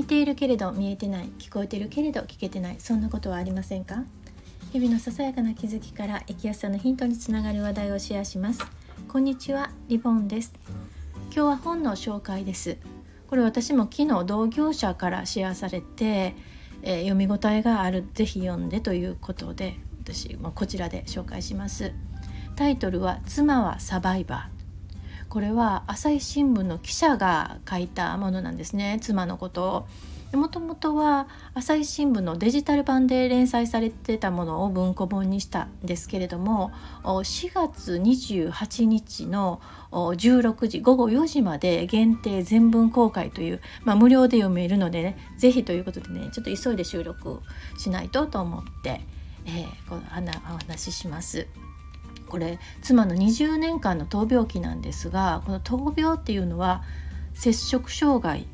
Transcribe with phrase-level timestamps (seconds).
[0.00, 4.02] 見ているけれど見えてない聞こえてるけれど聞けてないそんなことはありませんか？
[4.72, 8.62] 日々のささやかな気づきから生きやすさのヒントにつながる話題をシェアします。
[9.08, 10.54] こんにちはリボンです。
[11.24, 12.78] 今日は本の紹介です。
[13.28, 16.34] これ私も昨日同業者からシェアされて、
[16.80, 18.08] えー、読み応えがある。
[18.14, 21.92] ぜひ読んでということで私もこちらで紹介します。
[22.56, 24.59] タイトルは妻はサバイバー。
[25.30, 29.86] これは朝日新聞の記者が書いたものなんですね妻のことを。
[30.36, 36.70] もともとは朝日新聞のデジタル版で連載されてたものを文庫本にしたんですけれども
[37.02, 47.40] 4月28日の16時午後4時まで限定全文公開という、まあ、無料で読めるのでね是非ということでねちょっと急いで収録
[47.76, 49.00] しないとと思って、
[49.46, 51.48] えー、このお話しします。
[52.30, 56.82] これ妻の20年間の闘病期なんですがこの闘病っていうのは
[57.34, 58.46] 摂食障害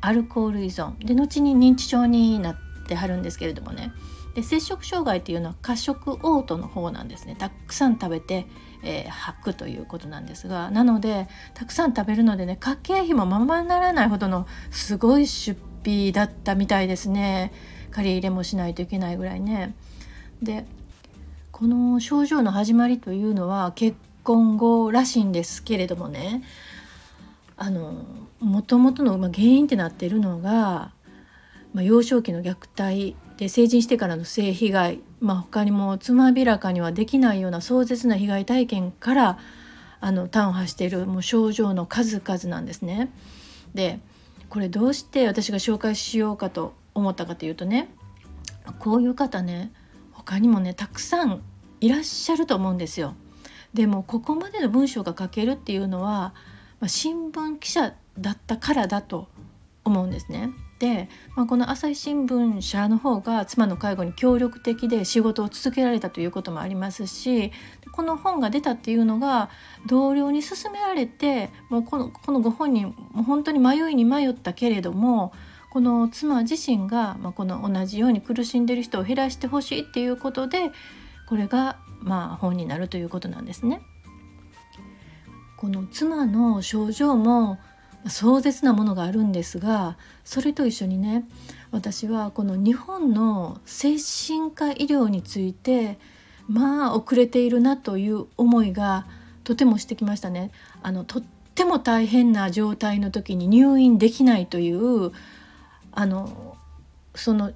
[0.00, 1.04] アルコール依存。
[1.04, 2.56] で後に認知症になっ
[2.88, 3.92] てはるんですけれどもね。
[4.34, 7.36] で摂食障害っていうのは過食嘔吐の方なんですね。
[7.36, 8.46] たくさん食べて、
[8.82, 17.52] えー、吐くということなんですがなのでたくさん食べるのでね家計費もままならないほどのすごい出費だったみたいですね。
[17.90, 19.74] 借り入れもしないといけないぐらいね。
[20.42, 20.64] で
[21.60, 23.94] この症状の始まりというのは結
[24.24, 26.42] 婚後らしいんですけれどもね
[27.58, 28.06] あの
[28.40, 30.92] 元々の原因ってなってるのが、
[31.74, 39.38] まあ、幼少期の虐待で成人してからの性被害、まあ、他にもつまびらかにはできないような壮絶な被害体験から
[40.00, 43.12] あの端を発しているもう症状の数々なんですね。
[43.74, 44.00] で
[44.48, 47.90] これどうして私が紹介しようかと思ったかというとね
[48.78, 49.70] こういう方ね
[50.12, 51.42] 他にもねたくさん
[51.80, 53.14] いらっしゃると思うんですよ。
[53.74, 56.34] でもここまでの文章が書けるっていうのは、
[56.80, 59.28] まあ、新聞記者だったからだと
[59.84, 60.50] 思うんですね。
[60.80, 67.52] で、まあ、この朝日新聞社の方が妻の介護に協力的で仕事を続けられたということもありますし
[67.92, 69.50] この本が出たっていうのが
[69.86, 75.34] 同僚に勧められてもうこのこのご本人もう本当に迷いに迷ったけれども
[75.68, 80.72] この妻自身が、まあ、この同じように苦しんでる人を減らしてほしいっていうことで
[81.30, 83.80] これがまあ本になるということなんですね。
[85.56, 87.60] この妻の症状も
[88.08, 91.28] 壮絶なものがあるんですがそれと一緒にね
[91.70, 95.98] 私はこの日本の精神科医療について
[96.48, 99.06] まあ遅れているなという思いが
[99.44, 100.50] とてもしてきましたね。
[100.82, 101.22] あのとっ
[101.54, 105.12] ても大変な状態の時に入院できないという
[105.92, 106.56] あの
[107.14, 107.52] その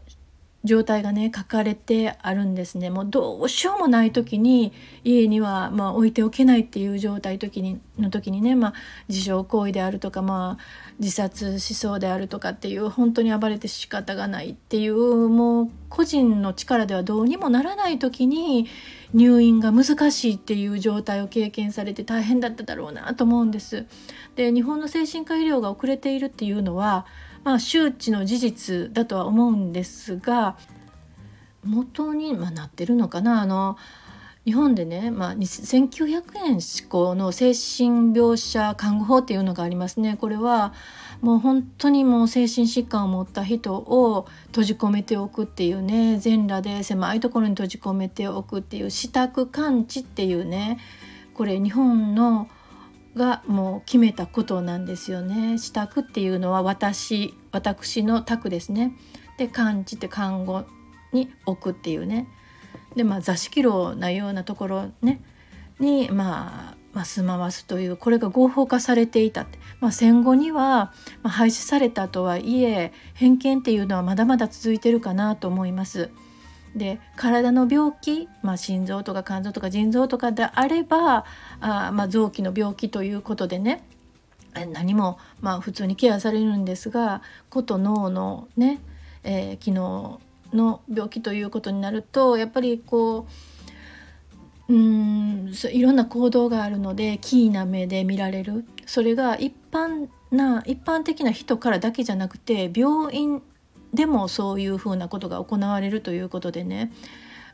[0.64, 4.72] 状態がね書かれてあるんですねもうどうしようもない時に
[5.04, 8.74] 家にはまあ置いておけないっていう状態時にの時にね、まあ、
[9.08, 10.64] 自傷行為であるとか、まあ、
[10.98, 14.96] 自殺しそうであるとかっていう本当に暴れて仕方がないっていう
[15.28, 18.66] もう個人の力ではどうにもならない時に
[19.12, 23.86] 入院が難しいっていう状態を経験されて大変だっただろうなと思うんです。
[24.34, 27.06] で日本の精神科医療が遅れているっていうのは
[27.44, 30.56] まあ、周知の事実だとは思うんですが
[31.62, 33.76] 元に、まあ、なってるのかなあの
[34.44, 40.18] 日本でね、まあ、1900円施行の精神病者看護法っていうのがありますね。
[40.18, 40.74] これは
[41.22, 50.78] もう本当にもう精神疾患を持った人を閉じ込めておくっていうね全裸で狭いところに閉じ込めておくっていう死宅完治っていうね
[51.32, 52.48] これ日本の
[53.16, 55.58] がもう決めたことなんですよね。
[55.58, 58.96] 支度っていうのは私私の宅ですね。
[59.38, 60.64] で漢字って看護
[61.12, 62.28] に置くっていうね。
[62.96, 65.20] でまあ座敷牢なようなところね
[65.78, 70.92] にまあまあ、住まわすというこれが合法化されていたって、まあ、戦後には、
[71.22, 76.10] まあ、廃止されたとはいえ偏見っていうのはまだまだ続いてるかなと思います。
[76.74, 81.24] で体の病気、まあ、心臓とか肝臓とか腎臓とかであれば
[81.60, 83.84] あ、まあ、臓器の病気ということでね
[84.72, 88.80] 何もまあ普通にケアされるんですがこと脳のね、
[89.22, 90.20] えー、機能
[90.52, 93.26] の病気ということになるとやっぱりこ
[94.68, 98.64] ううんいろんな行動があるのでキーな目で見られる。
[98.86, 103.42] それが一般な一般的な人からだけじゃなくて病院
[103.94, 106.92] でもそういうふうなことが行われるということでね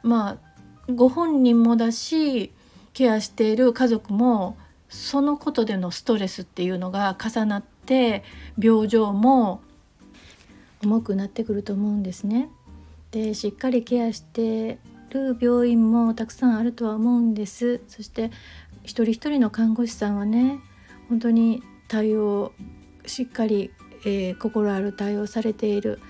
[0.03, 0.39] ま
[0.89, 2.53] あご本人もだし
[2.95, 4.57] ケアしている家族も
[4.89, 8.25] そのことでのストレスっていうのが重なって
[8.59, 9.63] 病状も
[10.83, 12.49] 重くなってくると思うんですね。
[13.13, 14.79] でしっかりケアして
[15.11, 17.83] る病院もたくさんあるとは思うんです。
[17.87, 18.31] そして
[18.83, 20.59] 一人一人の看護師さんはね
[21.09, 22.53] 本当に対応
[23.07, 23.71] しっかり
[24.05, 26.01] えー、心ある対応されている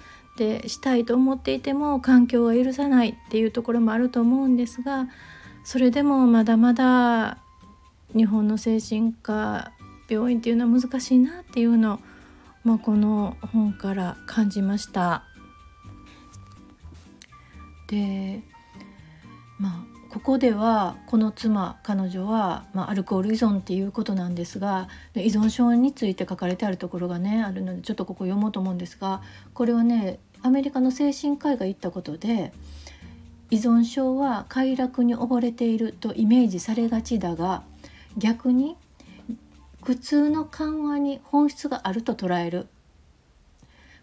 [0.41, 5.07] でしたいと思っていても環境は許さないっていうところもあると思うんですが
[5.65, 7.37] それでもまだまだ
[8.17, 9.71] 日本の精神科
[10.09, 11.99] 病院っていうのは難しいなっていうのを、
[12.65, 15.25] まあ、この本から感じました。
[17.89, 18.43] で
[19.59, 29.21] まあここではこの妻彼女は、まあ、アルコール依存っていうことなんですが依存症について書かれてあるところがねあるのでちょっとここ読もうと思うんですが
[29.53, 32.53] これはねアメリカの精神科医が言ったことで
[33.51, 37.63] 依存症は快楽に溺れているとイメージされがちだが
[38.17, 38.77] 逆に
[39.83, 42.67] 苦痛の緩和に本質があると捉える。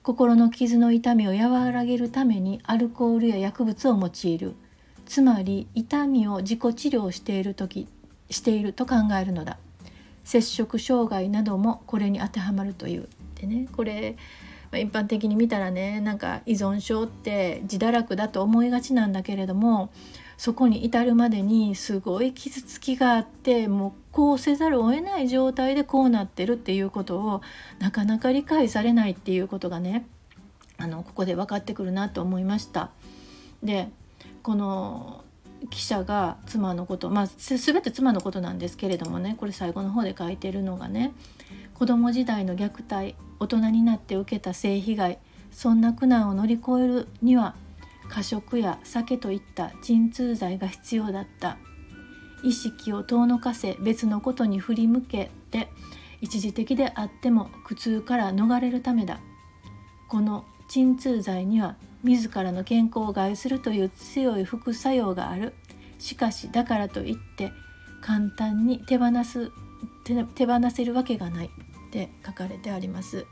[0.02, 4.56] 心の傷の痛みを和らげるためにアルコールや薬物を用いる。
[5.06, 7.88] つまり痛みを自己治療している時
[8.30, 9.58] していると考えるのだ。
[10.24, 13.08] 摂食障害などもこれに当てはまるという。
[13.40, 14.18] でねこれ
[14.72, 19.92] ま一般的に見たらねなんか依存症って自堕落だと思いがちなんだけれども
[20.38, 27.42] そこに至るまでにすごい傷つきがあってもうこうせざるを得ない状態でこうなってるっていうことを
[27.80, 30.06] なかなか理解されないっていうことがね
[30.78, 32.92] あのここで分かってくるなと思いました。
[33.64, 33.90] で
[34.44, 35.24] この
[35.72, 41.14] 記者が妻のことまあ全て妻のことなんですけれどもねこれ最後の方で書いてるのがね
[41.74, 45.20] 子供時代の虐待大人になって受けた性被害
[45.52, 47.56] そんな苦難を乗り越えるには
[48.10, 51.58] 過食や酒といった鎮痛剤が必要だった。
[52.44, 55.70] 意識を遠のかせ別のことに振り向けて
[56.22, 59.20] 一時的であっても苦痛から逃れるためだ。
[60.08, 65.54] この鎮痛剤には自らの健康を害するという強い副作用がある。
[66.00, 67.52] しかしだからといって
[68.02, 69.52] 簡単に手放す
[70.36, 71.50] 手放せるわけがない。
[71.88, 73.26] って書かれてあります。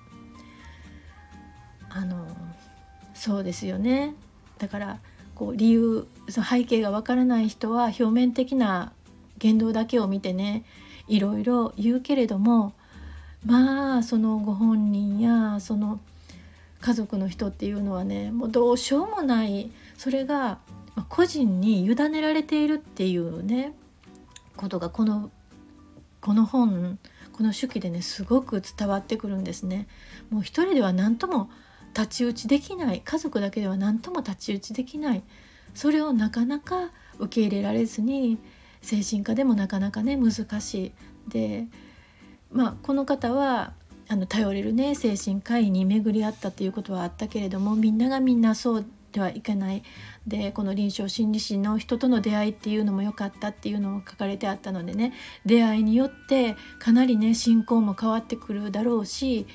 [1.90, 2.28] あの
[3.14, 4.16] そうですよね。
[4.58, 5.00] だから
[5.36, 8.94] こう理由その背景がわからない人は表面的な
[9.38, 10.64] 言動だけを見てね
[11.08, 12.74] いろいろ言うけれども
[13.46, 16.00] まあそのご本人やその
[16.80, 20.60] 家族の人っていうのはねもうどうしようもないそれが
[21.10, 23.74] 個人に委ねられているっていうね
[24.56, 25.32] ことがこの
[26.22, 26.98] この本
[27.36, 29.88] この手記でねすごく伝わってくるんですね。
[30.30, 31.50] もう一人では何とも
[31.90, 35.24] 太刀打ちできない家族だけでは何とも太刀打ちできない
[35.74, 38.38] それをなかなか受け入れられずに
[38.82, 40.92] 精神科でもなかなかね難しい。
[41.28, 41.68] で
[42.54, 43.74] まあこの方は
[44.08, 48.86] あの頼れるね精神科医に巡り合ったっていうことはあったけれどもみんながみんなそう
[49.16, 49.82] ではいけない
[50.28, 55.14] でこの臨床心理士の人との出会いっていうのも良かったっていうのも書かれてあったのでね
[55.46, 59.48] 出会いによってかなりね信仰も変わってくるだろうし、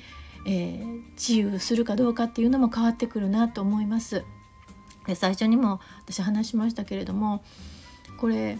[0.47, 4.23] えー、治癒するかどうかっていうのも変わってくるなと思います。
[5.05, 7.43] で最初にも私話しましたけれども
[8.17, 8.57] これ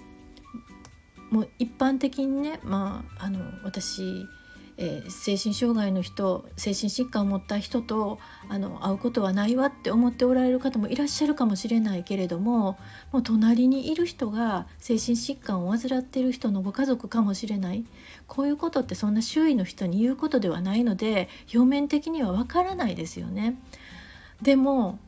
[1.31, 4.27] もう一般的にねまああの私
[4.77, 8.19] えー、精神障害の人精神疾患を持った人と
[8.49, 12.77] あの会うことはないわって思っておられる方もいらっしゃるかもしれないけれども
[13.11, 17.85] もう隣にいる人が精神疾患を患っている人のご家族かもしれない
[18.27, 23.57] こういうことってそんな周囲の人に言うことではないので表面的にはわからないですよね。
[24.41, 24.99] でも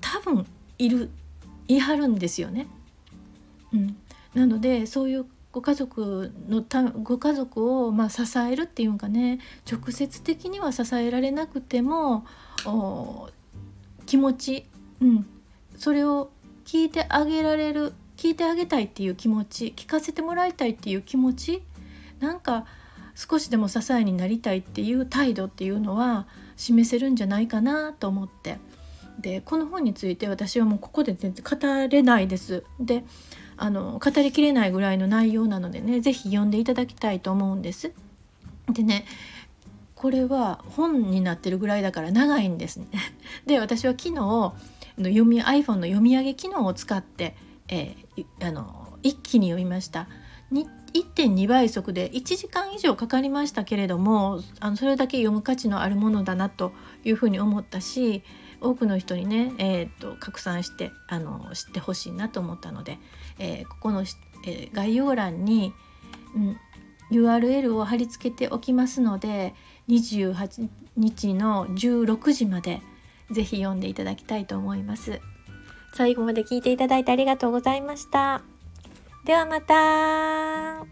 [0.00, 0.46] 多分
[0.78, 1.10] いる
[1.66, 2.66] 言い張るんですよね。
[3.72, 3.96] うん、
[4.34, 9.40] なのでそういうご家族のたご家族をまあ支えるっていうかね。
[9.70, 12.26] 直接的には支えられなくても
[14.06, 14.66] 気持ち、
[15.00, 15.26] うん、
[15.76, 16.30] それを
[16.64, 21.62] 聞いてあげられる聞いてあげたいっていう気持ち聞かせてもらいたいっていう気持ち。
[22.20, 22.66] なんか
[23.14, 26.26] 少しでも支えになりたいっていう態度っていうのは
[26.56, 28.58] 示せるんじゃないかなと思って。
[29.20, 32.64] でこの本について私はもうここで全然語れないです。
[32.78, 33.04] で
[33.58, 37.92] あの語りきれないぐらいの内容なのでね是非読んでいただきたいと思うんです。
[38.72, 39.04] でね
[39.94, 42.86] これは本になってるぐらいだから長いんですね。
[43.46, 44.52] で私は昨日
[44.96, 47.36] 読み iPhone の読み上げ機能を使って、
[47.68, 50.08] えー、あの一気に読みました。
[50.94, 56.72] 1.2倍速で1時間以上かかりましたけれどもあのそれだけ読む価値のあるものだなと
[57.04, 58.22] いうふうに思ったし
[58.60, 62.98] 多くの人にね、えーと、拡散してあの知ってほしいなと思ったので、
[63.38, 65.72] えー、ここの、えー、概要欄に、
[66.34, 66.56] うん、
[67.10, 69.54] URL を貼り付けておきますので
[69.88, 72.82] 28日の16時まで
[73.30, 75.20] 是非読んでいただきたいと思います。
[75.94, 78.42] 最後まで聞いていただいてありがとうございました。
[79.24, 80.84] ではまた